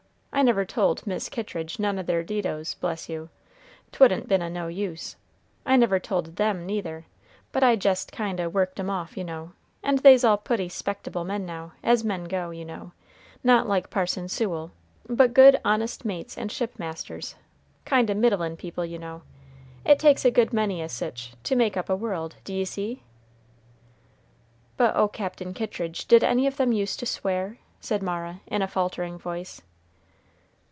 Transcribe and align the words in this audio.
I 0.33 0.43
never 0.43 0.63
told 0.65 1.05
Mis' 1.05 1.27
Kittridge 1.29 1.77
none 1.77 1.99
o' 1.99 2.03
their 2.03 2.23
didos; 2.23 2.73
bless 2.75 3.09
you, 3.09 3.29
'twouldn't 3.91 4.27
been 4.29 4.41
o' 4.41 4.47
no 4.49 4.69
use. 4.69 5.15
I 5.67 5.75
never 5.75 5.99
told 5.99 6.37
them, 6.37 6.65
neither; 6.65 7.05
but 7.51 7.63
I 7.63 7.75
jest 7.75 8.11
kind 8.13 8.39
o' 8.39 8.47
worked 8.49 8.79
'em 8.79 8.89
off, 8.89 9.15
you 9.17 9.23
know; 9.25 9.51
and 9.83 9.99
they's 9.99 10.23
all 10.23 10.37
putty 10.37 10.67
'spectable 10.69 11.25
men 11.25 11.45
now, 11.45 11.73
as 11.83 12.03
men 12.05 12.23
go, 12.23 12.49
you 12.49 12.63
know; 12.65 12.93
not 13.43 13.67
like 13.67 13.91
Parson 13.91 14.29
Sewell, 14.29 14.71
but 15.07 15.33
good, 15.33 15.59
honest 15.65 16.05
mates 16.05 16.37
and 16.37 16.49
ship 16.51 16.79
masters, 16.79 17.35
kind 17.85 18.09
o' 18.09 18.15
middlin' 18.15 18.55
people, 18.57 18.85
you 18.85 18.97
know. 18.97 19.21
It 19.85 19.99
takes 19.99 20.23
a 20.25 20.31
good 20.31 20.53
many 20.53 20.81
o' 20.81 20.87
sich 20.87 21.33
to 21.43 21.55
make 21.57 21.75
up 21.77 21.89
a 21.89 21.95
world, 21.95 22.37
d'ye 22.45 22.63
see." 22.63 23.03
"But 24.77 24.95
oh, 24.95 25.09
Captain 25.09 25.53
Kittridge, 25.53 26.07
did 26.07 26.23
any 26.23 26.47
of 26.47 26.55
them 26.57 26.71
use 26.71 26.95
to 26.97 27.05
swear?" 27.05 27.57
said 27.81 28.01
Mara, 28.01 28.39
in 28.47 28.63
a 28.63 28.67
faltering 28.69 29.19
voice. 29.19 29.61